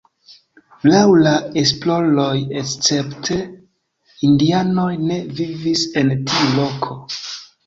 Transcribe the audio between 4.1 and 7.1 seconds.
indianoj ne vivis en tiu loko.